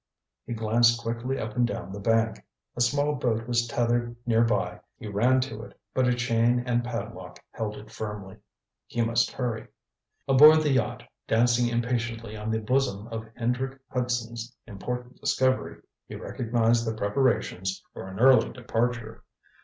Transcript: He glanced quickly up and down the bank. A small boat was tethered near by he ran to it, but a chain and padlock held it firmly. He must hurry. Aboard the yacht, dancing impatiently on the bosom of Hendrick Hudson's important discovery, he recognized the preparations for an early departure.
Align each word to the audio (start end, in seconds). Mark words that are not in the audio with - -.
He 0.47 0.53
glanced 0.53 0.99
quickly 0.99 1.37
up 1.37 1.55
and 1.55 1.67
down 1.67 1.91
the 1.91 1.99
bank. 1.99 2.43
A 2.75 2.81
small 2.81 3.13
boat 3.13 3.47
was 3.47 3.67
tethered 3.67 4.15
near 4.25 4.43
by 4.43 4.79
he 4.97 5.07
ran 5.07 5.39
to 5.41 5.61
it, 5.61 5.79
but 5.93 6.07
a 6.07 6.15
chain 6.15 6.63
and 6.65 6.83
padlock 6.83 7.39
held 7.51 7.77
it 7.77 7.91
firmly. 7.91 8.37
He 8.87 9.03
must 9.03 9.31
hurry. 9.31 9.67
Aboard 10.27 10.61
the 10.63 10.71
yacht, 10.71 11.03
dancing 11.27 11.67
impatiently 11.67 12.35
on 12.35 12.49
the 12.49 12.57
bosom 12.61 13.09
of 13.09 13.27
Hendrick 13.35 13.79
Hudson's 13.89 14.55
important 14.65 15.21
discovery, 15.21 15.79
he 16.07 16.15
recognized 16.15 16.87
the 16.87 16.95
preparations 16.97 17.83
for 17.93 18.07
an 18.07 18.19
early 18.19 18.51
departure. 18.51 19.23